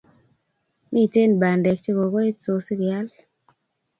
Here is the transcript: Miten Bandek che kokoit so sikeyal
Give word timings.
Miten 0.91 1.31
Bandek 1.41 1.79
che 1.83 1.91
kokoit 1.97 2.35
so 2.43 2.53
sikeyal 2.65 3.07